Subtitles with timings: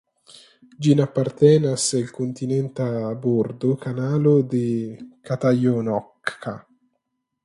[0.85, 2.87] Ĝin apartenas el kontinenta
[3.25, 4.63] bordo Kanalo de
[5.31, 6.55] Katajanokka.